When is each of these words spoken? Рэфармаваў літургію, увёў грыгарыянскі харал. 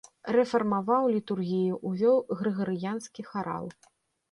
Рэфармаваў 0.35 1.03
літургію, 1.15 1.77
увёў 1.91 2.17
грыгарыянскі 2.41 3.21
харал. 3.31 3.73